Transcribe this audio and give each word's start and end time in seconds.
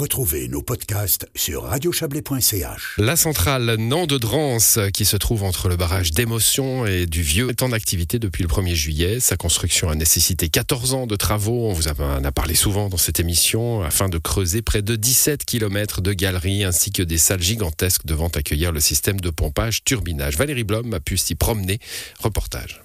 Retrouvez 0.00 0.48
nos 0.48 0.62
podcasts 0.62 1.28
sur 1.34 1.64
radiochablais.ch. 1.64 2.94
La 2.96 3.16
centrale 3.16 3.74
Nant-de-Drance, 3.76 4.78
qui 4.94 5.04
se 5.04 5.18
trouve 5.18 5.42
entre 5.42 5.68
le 5.68 5.76
barrage 5.76 6.12
d'Émotion 6.12 6.86
et 6.86 7.04
du 7.04 7.20
Vieux, 7.20 7.50
est 7.50 7.62
en 7.62 7.70
activité 7.72 8.18
depuis 8.18 8.42
le 8.42 8.48
1er 8.48 8.72
juillet. 8.72 9.20
Sa 9.20 9.36
construction 9.36 9.90
a 9.90 9.94
nécessité 9.94 10.48
14 10.48 10.94
ans 10.94 11.06
de 11.06 11.16
travaux. 11.16 11.68
On 11.68 11.74
vous 11.74 11.88
en 11.88 12.24
a 12.24 12.32
parlé 12.32 12.54
souvent 12.54 12.88
dans 12.88 12.96
cette 12.96 13.20
émission, 13.20 13.82
afin 13.82 14.08
de 14.08 14.16
creuser 14.16 14.62
près 14.62 14.80
de 14.80 14.96
17 14.96 15.44
km 15.44 16.00
de 16.00 16.14
galeries 16.14 16.64
ainsi 16.64 16.92
que 16.92 17.02
des 17.02 17.18
salles 17.18 17.42
gigantesques 17.42 18.06
devant 18.06 18.28
accueillir 18.28 18.72
le 18.72 18.80
système 18.80 19.20
de 19.20 19.28
pompage 19.28 19.84
turbinage. 19.84 20.38
Valérie 20.38 20.64
Blom 20.64 20.94
a 20.94 21.00
pu 21.00 21.18
s'y 21.18 21.34
promener. 21.34 21.78
Reportage. 22.20 22.80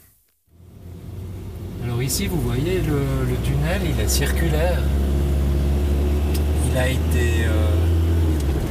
Alors 1.81 2.03
ici, 2.03 2.27
vous 2.27 2.41
voyez, 2.41 2.81
le, 2.81 2.99
le 3.29 3.37
tunnel, 3.45 3.83
il 3.85 4.01
est 4.01 4.09
circulaire 4.09 4.81
a 6.77 6.89
été 6.89 7.45
euh, 7.45 7.69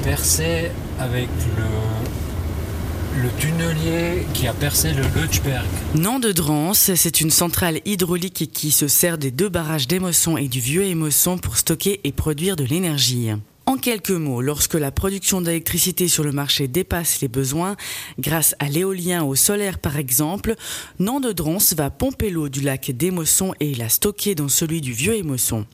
percé 0.03 0.71
avec 0.99 1.29
le, 1.57 3.29
tunnelier 3.39 4.27
qui 4.35 4.47
a 4.47 4.53
percé 4.53 4.93
le 4.93 5.03
Lutschberg. 5.19 5.65
Nant 5.95 6.19
de 6.19 6.35
c'est 6.75 7.21
une 7.21 7.31
centrale 7.31 7.81
hydraulique 7.85 8.51
qui 8.53 8.71
se 8.71 8.89
sert 8.89 9.17
des 9.17 9.31
deux 9.31 9.49
barrages 9.49 9.89
d'Émosson 9.89 10.37
et 10.37 10.49
du 10.49 10.61
vieux 10.61 10.85
Émosson 10.85 11.39
pour 11.39 11.57
stocker 11.57 12.01
et 12.05 12.13
produire 12.13 12.57
de 12.57 12.65
l'énergie. 12.65 13.31
En 13.67 13.79
quelques 13.79 14.11
mots, 14.11 14.43
lorsque 14.43 14.75
la 14.75 14.91
production 14.91 15.41
d'électricité 15.41 16.07
sur 16.07 16.23
le 16.23 16.33
marché 16.33 16.69
dépasse 16.69 17.23
les 17.23 17.29
besoins, 17.29 17.77
grâce 18.19 18.55
à 18.59 18.69
l'éolien 18.69 19.23
ou 19.23 19.31
au 19.31 19.35
solaire 19.35 19.79
par 19.79 19.97
exemple, 19.97 20.55
Nant 20.99 21.21
de 21.21 21.33
Drance 21.33 21.73
va 21.73 21.89
pomper 21.89 22.29
l'eau 22.29 22.51
du 22.51 22.61
lac 22.61 22.91
d'Émosson 22.91 23.55
et 23.61 23.75
la 23.75 23.89
stocker 23.89 24.35
dans 24.35 24.51
celui 24.51 24.83
du 24.83 24.93
vieux 24.93 25.15
Émosson. 25.15 25.65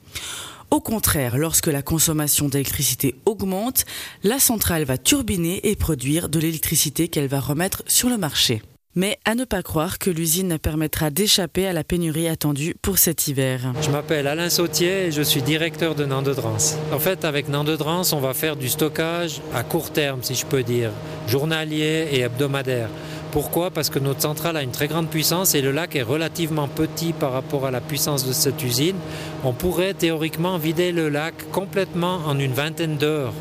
Au 0.71 0.81
contraire, 0.81 1.37
lorsque 1.37 1.67
la 1.67 1.83
consommation 1.83 2.49
d'électricité 2.49 3.17
augmente, 3.27 3.85
la 4.23 4.39
centrale 4.39 4.85
va 4.85 4.99
turbiner 4.99 5.69
et 5.69 5.75
produire 5.75 6.29
de 6.29 6.39
l'électricité 6.39 7.09
qu'elle 7.09 7.27
va 7.27 7.41
remettre 7.41 7.83
sur 7.89 8.09
le 8.09 8.17
marché. 8.17 8.63
Mais 8.95 9.19
à 9.25 9.35
ne 9.35 9.45
pas 9.45 9.63
croire 9.63 9.99
que 9.99 10.11
l'usine 10.11 10.59
permettra 10.59 11.11
d'échapper 11.11 11.67
à 11.67 11.73
la 11.73 11.85
pénurie 11.85 12.29
attendue 12.29 12.75
pour 12.83 12.99
cet 12.99 13.27
hiver. 13.29 13.73
Je 13.83 13.91
m'appelle 13.91 14.27
Alain 14.27 14.49
Sautier 14.51 15.07
et 15.07 15.13
je 15.13 15.23
suis 15.23 15.43
directeur 15.43 15.95
de 15.95 16.05
Nandedrans. 16.05 16.77
En 16.93 16.99
fait, 16.99 17.25
avec 17.25 17.49
Nandedrans, 17.49 18.13
on 18.13 18.21
va 18.21 18.35
faire 18.35 18.57
du 18.57 18.69
stockage 18.69 19.41
à 19.55 19.63
court 19.65 19.91
terme, 19.91 20.23
si 20.23 20.35
je 20.35 20.47
peux 20.47 20.65
dire, 20.65 20.91
journalier 21.29 22.09
et 22.13 22.21
hebdomadaire. 22.21 22.89
Pourquoi? 23.33 23.71
Parce 23.71 23.91
que 23.91 24.01
notre 24.01 24.21
centrale 24.21 24.57
a 24.57 24.63
une 24.63 24.73
très 24.73 24.89
grande 24.89 25.07
puissance 25.07 25.55
et 25.55 25.63
le 25.63 25.71
lac 25.71 25.95
est 25.95 26.03
relativement 26.03 26.67
petit 26.67 27.13
par 27.13 27.33
rapport 27.33 27.65
à 27.65 27.71
la 27.71 27.81
puissance 27.81 28.27
de 28.27 28.33
cette 28.33 28.63
usine. 28.65 28.97
On 29.45 29.53
pourrait 29.53 29.95
théoriquement 29.95 30.59
vider 30.59 30.91
le 30.91 31.09
lac 31.09 31.35
complètement 31.53 32.19
en 32.27 32.39
une 32.41 32.53
vingtaine 32.53 32.97
d'heures. 32.97 33.33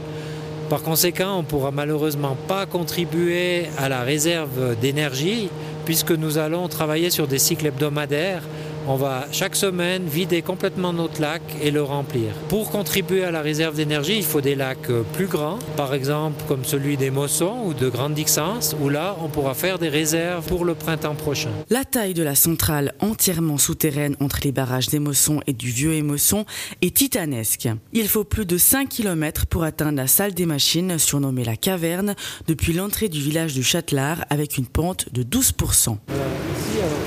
Par 0.70 0.84
conséquent, 0.84 1.38
on 1.38 1.42
ne 1.42 1.48
pourra 1.48 1.72
malheureusement 1.72 2.38
pas 2.48 2.68
contribuer 2.68 3.66
à 3.80 3.90
la 3.90 4.02
réserve 4.02 4.76
d'énergie 4.80 5.50
puisque 5.86 6.12
nous 6.12 6.38
allons 6.38 6.68
travailler 6.68 7.10
sur 7.10 7.28
des 7.28 7.40
cycles 7.40 7.66
hebdomadaires 7.66 8.44
on 8.88 8.96
va 8.96 9.28
chaque 9.32 9.56
semaine 9.56 10.08
vider 10.08 10.42
complètement 10.42 10.94
notre 10.94 11.22
lac 11.22 11.42
et 11.62 11.72
le 11.72 11.84
remplir. 11.84 12.34
Pour 12.48 12.72
contribuer 12.72 13.24
à 13.24 13.32
la 13.32 13.42
réserve 13.42 13.76
d'énergie, 13.76 14.18
il 14.18 14.24
faut 14.24 14.42
des 14.42 14.56
lacs 14.56 14.90
euh, 14.90 15.04
plus 15.14 15.28
grands, 15.28 15.60
par 15.76 15.94
exemple 15.94 16.44
comme 16.48 16.66
celui 16.66 16.98
des 16.98 17.12
Mossons 17.12 17.64
ou 17.66 17.74
de 17.74 17.90
Grande 17.90 18.14
Dixence, 18.14 18.76
où 18.82 18.90
là 18.90 19.16
on 19.22 19.30
pourra 19.30 19.54
faire 19.54 19.80
des 19.80 19.90
réserves 19.90 20.46
pour 20.48 20.66
le 20.66 20.76
printemps 20.76 21.16
prochain. 21.16 21.50
La 21.70 21.86
taille 21.86 22.14
de 22.14 22.24
la 22.24 22.36
centrale 22.36 22.94
entièrement 23.00 23.58
souterraine 23.58 24.16
entre 24.20 24.40
les 24.44 24.52
barrages 24.52 24.88
d'Émosson 24.88 25.42
et 25.48 25.54
du 25.54 25.70
vieux 25.70 25.94
Émosson 25.94 26.46
est 26.82 26.96
titanesque. 26.96 27.70
Il 27.94 28.08
faut 28.08 28.24
plus 28.24 28.46
de 28.46 28.58
5 28.58 28.90
km 28.90 29.46
pour 29.46 29.64
atteindre 29.64 29.98
la 29.98 30.08
salle 30.08 30.34
des 30.34 30.46
machines, 30.46 30.98
surnommée 30.98 31.44
la 31.44 31.56
caverne, 31.56 32.16
depuis 32.48 32.74
l'entrée 32.74 33.10
du 33.10 33.22
village 33.22 33.54
du 33.54 33.64
Châtelard 33.64 34.26
avec 34.30 34.58
une 34.58 34.68
pente 34.68 35.12
de 35.14 35.24
12% 35.24 35.98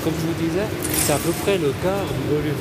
comme 0.03 0.13
je 0.19 0.27
vous 0.27 0.39
disais, 0.39 0.67
c'est 0.99 1.13
à 1.13 1.17
peu 1.17 1.31
près 1.43 1.57
le 1.57 1.71
quart 1.81 2.03
du 2.03 2.23
volume 2.27 2.59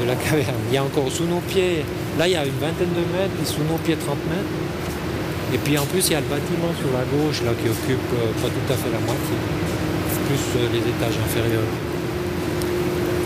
de 0.00 0.06
la 0.06 0.14
caverne. 0.14 0.62
Il 0.70 0.74
y 0.74 0.78
a 0.78 0.84
encore 0.84 1.10
sous 1.10 1.24
nos 1.24 1.40
pieds, 1.40 1.84
là 2.18 2.28
il 2.28 2.32
y 2.32 2.36
a 2.36 2.44
une 2.44 2.58
vingtaine 2.62 2.94
de 2.94 3.04
mètres, 3.10 3.34
et 3.42 3.46
sous 3.46 3.64
nos 3.64 3.78
pieds 3.82 3.96
30 3.96 4.16
mètres. 4.30 4.54
Et 5.52 5.58
puis 5.58 5.76
en 5.78 5.86
plus 5.86 6.06
il 6.06 6.12
y 6.12 6.16
a 6.16 6.20
le 6.20 6.30
bâtiment 6.30 6.70
sur 6.78 6.90
la 6.94 7.04
gauche 7.06 7.42
qui 7.42 7.68
occupe 7.68 8.10
euh, 8.14 8.30
pas 8.42 8.48
tout 8.48 8.68
à 8.72 8.76
fait 8.76 8.90
la 8.94 9.02
moitié, 9.02 9.36
plus 10.26 10.44
euh, 10.60 10.68
les 10.72 10.82
étages 10.82 11.18
inférieurs. 11.18 11.85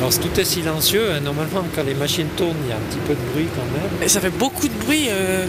Alors 0.01 0.19
tout 0.19 0.41
est 0.41 0.47
silencieux, 0.47 1.13
hein. 1.13 1.21
normalement 1.21 1.63
quand 1.75 1.83
les 1.83 1.93
machines 1.93 2.29
tournent, 2.35 2.57
il 2.65 2.71
y 2.71 2.73
a 2.73 2.77
un 2.77 2.81
petit 2.81 2.99
peu 3.07 3.15
de 3.15 3.21
bruit 3.33 3.49
quand 3.55 3.71
même. 3.79 4.03
Et 4.03 4.09
ça 4.09 4.23
fait 4.23 4.31
beaucoup 4.31 4.67
de 4.67 4.73
bruit 4.73 5.09
euh, 5.11 5.45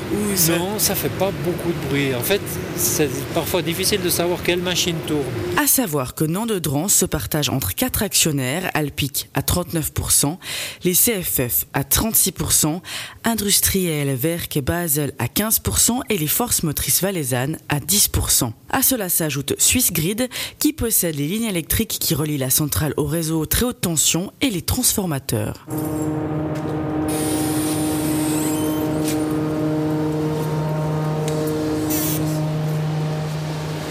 Non, 0.49 0.77
ça 0.77 0.93
fait 0.93 1.07
pas 1.07 1.31
beaucoup 1.45 1.69
de 1.69 1.87
bruit. 1.87 2.13
En 2.13 2.19
fait, 2.19 2.41
c'est 2.75 3.09
parfois 3.33 3.61
difficile 3.61 4.01
de 4.01 4.09
savoir 4.09 4.43
quelle 4.43 4.59
machine 4.59 4.97
tourne. 5.07 5.23
À 5.55 5.67
savoir 5.67 6.15
que 6.15 6.25
Nandedrans 6.25 6.89
se 6.89 7.05
partage 7.05 7.47
entre 7.47 7.75
quatre 7.75 8.03
actionnaires, 8.03 8.69
Alpic 8.73 9.29
à 9.35 9.39
39%, 9.39 10.37
les 10.83 10.95
CFF 10.95 11.67
à 11.73 11.83
36%, 11.83 12.81
Industriel, 13.23 14.13
Verk 14.15 14.57
et 14.57 14.61
Basel 14.61 15.13
à 15.17 15.27
15% 15.27 16.01
et 16.09 16.17
les 16.17 16.27
forces 16.27 16.63
motrices 16.63 17.01
valaisannes 17.01 17.57
à 17.69 17.79
10%. 17.79 18.51
À 18.69 18.81
cela 18.81 19.07
s'ajoute 19.07 19.53
Swissgrid 19.59 20.27
qui 20.59 20.73
possède 20.73 21.15
les 21.15 21.27
lignes 21.27 21.45
électriques 21.45 21.97
qui 21.99 22.15
relient 22.15 22.37
la 22.37 22.49
centrale 22.49 22.93
au 22.97 23.05
réseau 23.05 23.45
très 23.45 23.65
haute 23.65 23.79
tension 23.79 24.33
et 24.41 24.49
les 24.49 24.61
transformateurs. 24.61 25.65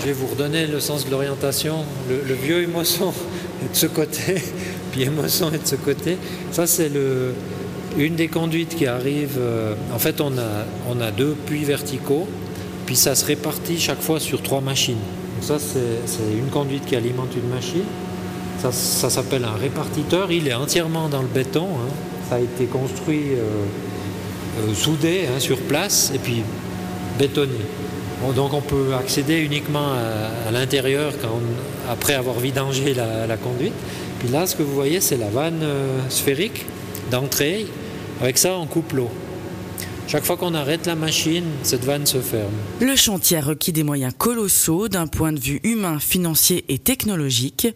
Je 0.00 0.06
vais 0.06 0.12
vous 0.12 0.27
redonner 0.27 0.66
le 0.66 0.81
sens 0.81 1.05
de 1.05 1.10
l'orientation. 1.10 1.84
Le, 2.09 2.34
vieux 2.34 2.62
émotion 2.62 3.12
est 3.65 3.71
de 3.71 3.77
ce 3.77 3.87
côté, 3.87 4.43
puis 4.93 5.03
émotion 5.03 5.53
est 5.53 5.62
de 5.62 5.66
ce 5.66 5.77
côté. 5.77 6.16
Ça, 6.53 6.66
c'est 6.66 6.91
une 7.97 8.16
des 8.16 8.28
conduites 8.28 8.75
qui 8.77 8.87
arrive. 8.87 9.37
Euh, 9.39 9.75
en 9.94 9.99
fait, 9.99 10.21
on 10.21 10.37
a, 10.39 10.65
on 10.89 11.00
a 11.00 11.10
deux 11.10 11.37
puits 11.47 11.65
verticaux, 11.65 12.27
puis 12.87 12.97
ça 12.97 13.15
se 13.15 13.25
répartit 13.27 13.78
chaque 13.78 14.00
fois 14.00 14.19
sur 14.19 14.43
trois 14.43 14.60
machines. 14.60 14.94
Donc 14.94 15.44
ça, 15.44 15.59
c'est 15.59 16.33
une 16.37 16.49
conduite 16.50 16.87
qui 16.87 16.97
alimente 16.97 17.34
une 17.37 17.49
machine. 17.49 17.84
Ça, 18.62 19.09
s'appelle 19.09 19.44
un 19.44 19.59
répartiteur. 19.59 20.31
Il 20.31 20.47
est 20.47 20.54
entièrement 20.54 21.09
dans 21.09 21.22
le 21.22 21.28
béton. 21.28 21.66
Hein. 21.66 21.88
Ça 22.28 22.34
a 22.34 22.41
été 22.41 22.66
construit, 22.66 23.32
euh, 23.32 23.65
euh, 24.60 24.75
soudé 24.75 25.22
hein, 25.26 25.41
sur 25.41 25.59
place 25.59 26.12
et 26.15 26.19
puis 26.19 26.43
bétonné. 27.19 27.65
donc 28.37 28.53
on 28.53 28.60
peut 28.60 28.94
accéder 28.98 29.38
uniquement 29.38 29.93
à, 30.47 30.50
l'intérieur 30.50 31.12
après 31.88 32.15
avoir 32.15 32.38
vidangé 32.38 32.94
la, 32.94 33.37
conduite. 33.38 33.72
Puis 34.19 34.28
là, 34.28 34.47
ce 34.47 34.54
que 34.56 34.62
vous 34.62 34.75
voyez, 34.75 35.00
c'est 35.00 35.16
la 35.16 35.31
vanne 35.31 35.60
euh, 35.62 35.98
sphérique 36.10 36.66
d'entrée. 37.10 37.66
Avec 38.21 38.37
ça, 38.37 38.59
on 38.59 38.66
coupe 38.66 38.92
l'eau. 38.92 39.09
Chaque 40.10 40.25
fois 40.25 40.37
qu'on 40.37 40.54
arrête 40.54 40.87
la 40.87 40.97
machine, 40.97 41.44
cette 41.62 41.84
vanne 41.84 42.04
se 42.04 42.19
ferme. 42.21 42.50
Le 42.81 42.97
chantier 42.97 43.37
a 43.37 43.41
requis 43.41 43.71
des 43.71 43.84
moyens 43.84 44.12
colossaux 44.12 44.88
d'un 44.88 45.06
point 45.06 45.32
de 45.32 45.38
vue 45.38 45.60
humain, 45.62 46.00
financier 46.00 46.65
et 46.66 46.81
technologique. 46.81 47.69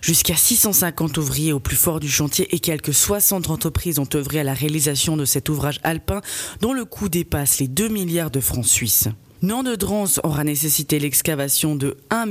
Jusqu'à 0.00 0.34
650 0.34 1.18
ouvriers 1.18 1.52
au 1.52 1.60
plus 1.60 1.76
fort 1.76 2.00
du 2.00 2.08
chantier 2.08 2.48
et 2.54 2.60
quelques 2.60 2.94
60 2.94 3.50
entreprises 3.50 3.98
ont 3.98 4.08
œuvré 4.14 4.40
à 4.40 4.42
la 4.42 4.54
réalisation 4.54 5.18
de 5.18 5.26
cet 5.26 5.50
ouvrage 5.50 5.80
alpin 5.82 6.22
dont 6.62 6.72
le 6.72 6.86
coût 6.86 7.10
dépasse 7.10 7.60
les 7.60 7.68
2 7.68 7.88
milliards 7.88 8.30
de 8.30 8.40
francs 8.40 8.64
suisses. 8.64 9.08
Nandedrans 9.42 10.20
aura 10.22 10.44
nécessité 10.44 11.00
l'excavation 11.00 11.74
de 11.74 11.96
1 12.10 12.26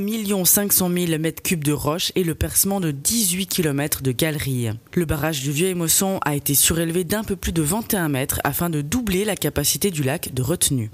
500 0.45 0.89
000 0.89 1.19
mètres 1.19 1.43
cubes 1.43 1.61
de 1.61 1.73
roches 1.73 2.13
et 2.15 2.23
le 2.23 2.35
percement 2.35 2.79
de 2.79 2.91
18 2.91 3.47
km 3.47 4.01
de 4.01 4.13
galeries. 4.13 4.69
Le 4.93 5.03
barrage 5.03 5.41
du 5.41 5.51
Vieux 5.51 5.67
Émosson 5.67 6.21
a 6.23 6.35
été 6.35 6.55
surélevé 6.55 7.03
d'un 7.03 7.25
peu 7.25 7.35
plus 7.35 7.51
de 7.51 7.61
21 7.61 8.07
mètres 8.07 8.39
afin 8.45 8.69
de 8.69 8.79
doubler 8.79 9.25
la 9.25 9.35
capacité 9.35 9.91
du 9.91 10.03
lac 10.03 10.33
de 10.33 10.41
retenue. 10.41 10.89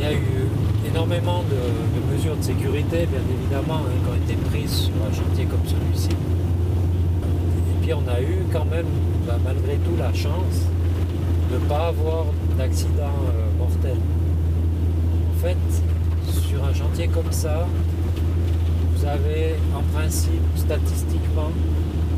Il 0.00 0.04
y 0.04 0.08
a 0.08 0.12
eu 0.12 0.48
énormément 0.90 1.44
de, 1.44 2.12
mesures 2.12 2.36
de 2.36 2.42
sécurité, 2.42 3.06
bien 3.06 3.22
évidemment, 3.40 3.82
hein, 3.86 3.92
qui 4.02 4.10
ont 4.10 4.34
été 4.34 4.42
prises 4.50 4.86
sur 4.86 4.94
un 5.08 5.14
chantier 5.14 5.44
comme 5.44 5.62
celui-ci. 5.64 6.10
Et 6.10 7.82
puis 7.84 7.94
on 7.94 8.08
a 8.08 8.20
eu 8.20 8.38
quand 8.52 8.64
même, 8.64 8.86
bah, 9.28 9.38
malgré 9.44 9.76
tout, 9.76 9.96
la 9.96 10.12
chance 10.12 10.66
de 11.52 11.54
ne 11.54 11.68
pas 11.68 11.86
avoir 11.86 12.26
d'accident 12.58 13.14
euh, 13.28 13.58
mortel 13.58 13.96
fait, 15.42 15.56
sur 16.48 16.64
un 16.64 16.72
chantier 16.72 17.08
comme 17.08 17.32
ça, 17.32 17.66
vous 18.94 19.04
avez 19.04 19.56
en 19.74 19.82
principe, 19.92 20.40
statistiquement, 20.54 21.50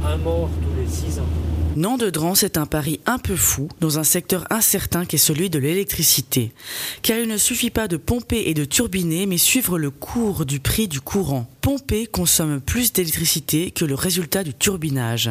un 0.07 0.19
mort 0.19 0.51
tous 0.61 0.79
les 0.79 0.87
6 0.87 1.21
ans. 1.21 1.54
Non 1.77 1.97
de 1.97 2.13
un 2.57 2.67
pari 2.67 3.01
un 3.05 3.19
peu 3.19 3.35
fou 3.35 3.69
dans 3.81 3.99
un 3.99 4.05
secteur 4.05 4.47
incertain 4.51 5.05
qui 5.05 5.17
est 5.17 5.19
celui 5.19 5.51
de 5.51 5.59
l'électricité. 5.59 6.53
Car 7.03 7.19
il 7.19 7.29
ne 7.29 7.37
suffit 7.37 7.71
pas 7.71 7.89
de 7.89 7.97
pomper 7.97 8.45
et 8.47 8.55
de 8.55 8.65
turbiner, 8.65 9.27
mais 9.27 9.39
suivre 9.39 9.77
le 9.77 9.91
cours 9.91 10.47
du 10.47 10.61
prix 10.61 10.87
du 10.87 11.01
courant. 11.01 11.51
Pomper 11.63 12.07
consomme 12.07 12.61
plus 12.61 12.93
d'électricité 12.93 13.73
que 13.73 13.85
le 13.85 13.95
résultat 13.95 14.45
du 14.45 14.55
turbinage. 14.55 15.31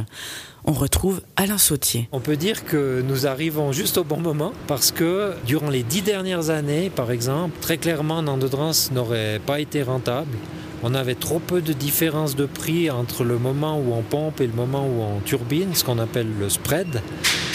On 0.66 0.74
retrouve 0.74 1.22
Alain 1.38 1.58
Sautier. 1.58 2.10
On 2.12 2.20
peut 2.20 2.38
dire 2.38 2.66
que 2.66 3.02
nous 3.08 3.26
arrivons 3.26 3.72
juste 3.72 3.98
au 3.98 4.04
bon 4.04 4.20
moment 4.20 4.52
parce 4.68 4.92
que 4.92 5.34
durant 5.46 5.70
les 5.70 5.84
dix 5.84 6.02
dernières 6.02 6.50
années, 6.50 6.90
par 6.90 7.12
exemple, 7.12 7.58
très 7.62 7.78
clairement, 7.78 8.22
Nandedrans 8.22 8.90
n'aurait 8.92 9.40
pas 9.46 9.62
été 9.62 9.82
rentable 9.82 10.38
on 10.84 10.94
avait 10.94 11.16
trop 11.16 11.40
peu 11.40 11.62
de 11.62 11.74
différence 11.74 12.36
de 12.36 12.46
prix 12.46 12.92
entre 12.92 13.24
le 13.24 13.38
moment 13.38 13.80
où 13.80 13.94
on 13.94 14.02
pompe 14.02 14.42
et 14.42 14.48
le 14.48 14.54
moment 14.54 14.86
où 14.86 15.02
on 15.02 15.20
turbine, 15.22 15.74
ce 15.74 15.84
qu'on 15.84 15.98
appelle 15.98 16.28
le 16.40 16.50
spread. 16.50 17.02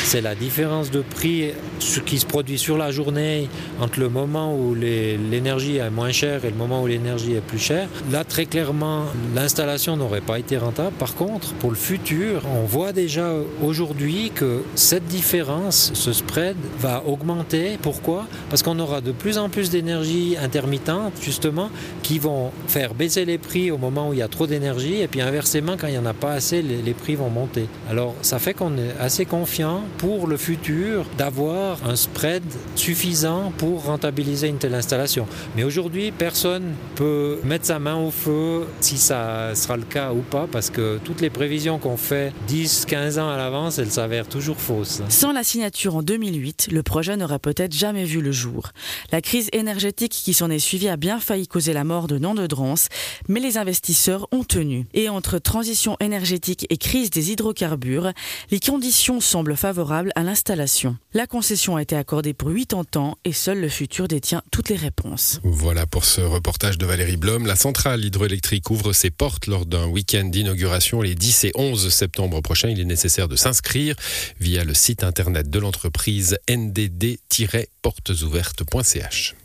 C'est 0.08 0.22
la 0.22 0.34
différence 0.34 0.90
de 0.90 1.02
prix 1.02 1.50
ce 1.80 2.00
qui 2.00 2.18
se 2.18 2.24
produit 2.24 2.56
sur 2.56 2.78
la 2.78 2.90
journée 2.90 3.50
entre 3.78 4.00
le 4.00 4.08
moment 4.08 4.56
où 4.56 4.74
l'énergie 4.74 5.76
est 5.76 5.90
moins 5.90 6.12
chère 6.12 6.46
et 6.46 6.50
le 6.50 6.56
moment 6.56 6.82
où 6.82 6.86
l'énergie 6.86 7.34
est 7.34 7.42
plus 7.42 7.58
chère. 7.58 7.90
Là, 8.10 8.24
très 8.24 8.46
clairement, 8.46 9.04
l'installation 9.34 9.98
n'aurait 9.98 10.22
pas 10.22 10.38
été 10.38 10.56
rentable. 10.56 10.96
Par 10.98 11.14
contre, 11.14 11.52
pour 11.56 11.68
le 11.68 11.76
futur, 11.76 12.40
on 12.56 12.64
voit 12.64 12.92
déjà 12.92 13.34
aujourd'hui 13.62 14.32
que 14.34 14.62
cette 14.76 15.04
différence, 15.04 15.90
ce 15.92 16.14
spread, 16.14 16.56
va 16.78 17.02
augmenter. 17.06 17.78
Pourquoi? 17.82 18.26
Parce 18.48 18.62
qu'on 18.62 18.78
aura 18.78 19.02
de 19.02 19.12
plus 19.12 19.36
en 19.36 19.50
plus 19.50 19.68
d'énergie 19.68 20.38
intermittente, 20.42 21.12
justement, 21.20 21.68
qui 22.02 22.18
vont 22.18 22.50
faire 22.66 22.94
baisser 22.94 23.26
les 23.26 23.36
prix 23.36 23.70
au 23.70 23.76
moment 23.76 24.08
où 24.08 24.14
il 24.14 24.20
y 24.20 24.22
a 24.22 24.28
trop 24.28 24.46
d'énergie 24.46 25.02
et 25.02 25.06
puis 25.06 25.20
inversement 25.20 25.76
quand 25.78 25.88
il 25.88 25.92
n'y 25.92 25.98
en 25.98 26.06
a 26.06 26.14
pas 26.14 26.32
assez 26.32 26.62
les, 26.62 26.94
prix 26.94 27.14
vont 27.14 27.28
monter. 27.28 27.66
Alors 27.90 28.14
ça 28.22 28.38
fait 28.38 28.54
qu'on 28.54 28.78
est 28.78 28.96
assez 28.98 29.26
confiant 29.26 29.82
pour 29.98 30.28
le 30.28 30.36
futur 30.36 31.04
d'avoir 31.18 31.84
un 31.84 31.96
spread 31.96 32.44
suffisant 32.76 33.52
pour 33.58 33.84
rentabiliser 33.84 34.46
une 34.46 34.58
telle 34.58 34.74
installation. 34.74 35.26
Mais 35.56 35.64
aujourd'hui 35.64 36.12
personne 36.12 36.74
peut 36.94 37.40
mettre 37.42 37.66
sa 37.66 37.80
main 37.80 37.96
au 37.96 38.12
feu 38.12 38.66
si 38.80 38.96
ça 38.96 39.54
sera 39.56 39.76
le 39.76 39.82
cas 39.82 40.12
ou 40.12 40.20
pas 40.20 40.46
parce 40.50 40.70
que 40.70 41.00
toutes 41.02 41.20
les 41.20 41.30
prévisions 41.30 41.78
qu'on 41.78 41.96
fait 41.96 42.32
10-15 42.48 43.18
ans 43.18 43.28
à 43.28 43.36
l'avance 43.36 43.78
elles 43.78 43.90
s'avèrent 43.90 44.28
toujours 44.28 44.60
fausses. 44.60 45.02
Sans 45.08 45.32
la 45.32 45.42
signature 45.42 45.96
en 45.96 46.02
2008, 46.02 46.68
le 46.70 46.82
projet 46.84 47.16
n'aurait 47.16 47.40
peut-être 47.40 47.74
jamais 47.74 48.04
vu 48.04 48.20
le 48.20 48.30
jour. 48.30 48.70
La 49.10 49.20
crise 49.20 49.48
énergétique 49.52 50.12
qui 50.12 50.32
s'en 50.32 50.48
est 50.48 50.60
suivie 50.60 50.88
a 50.88 50.96
bien 50.96 51.18
failli 51.18 51.48
causer 51.48 51.72
la 51.72 51.82
mort 51.82 52.06
de 52.06 52.18
Nom 52.18 52.34
de 52.34 52.46
Drance 52.46 52.88
mais 53.28 53.40
les 53.40 53.58
investisseurs 53.58 54.28
ont 54.30 54.44
tenu. 54.44 54.86
Et 54.94 55.08
entre 55.08 55.38
transition 55.38 55.96
énergétique 55.98 56.66
et 56.70 56.76
crise 56.76 57.10
des 57.10 57.32
hydrocarbures, 57.32 58.12
les 58.52 58.60
conditions 58.60 59.20
semblent 59.20 59.56
favorables 59.56 59.87
à 59.92 60.22
l'installation. 60.22 60.96
La 61.14 61.26
concession 61.26 61.76
a 61.76 61.82
été 61.82 61.96
accordée 61.96 62.34
pour 62.34 62.52
80 62.54 62.96
ans 62.96 63.16
et 63.24 63.32
seul 63.32 63.60
le 63.60 63.68
futur 63.68 64.06
détient 64.08 64.42
toutes 64.50 64.68
les 64.68 64.76
réponses. 64.76 65.40
Voilà 65.44 65.86
pour 65.86 66.04
ce 66.04 66.20
reportage 66.20 66.76
de 66.78 66.86
Valérie 66.86 67.16
Blom. 67.16 67.46
La 67.46 67.54
centrale 67.56 68.04
hydroélectrique 68.04 68.70
ouvre 68.70 68.92
ses 68.92 69.10
portes 69.10 69.46
lors 69.46 69.66
d'un 69.66 69.86
week-end 69.86 70.24
d'inauguration 70.24 71.02
les 71.02 71.14
10 71.14 71.44
et 71.44 71.52
11 71.54 71.88
septembre 71.88 72.40
prochains. 72.40 72.68
Il 72.68 72.80
est 72.80 72.84
nécessaire 72.84 73.28
de 73.28 73.36
s'inscrire 73.36 73.94
via 74.40 74.64
le 74.64 74.74
site 74.74 75.04
internet 75.04 75.48
de 75.50 75.58
l'entreprise 75.58 76.38
ndd-portesouvertes.ch. 76.48 79.38